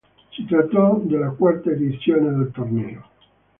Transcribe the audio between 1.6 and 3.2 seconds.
edizione del torneo.